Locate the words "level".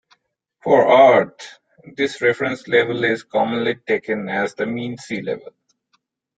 2.67-3.03, 5.21-5.53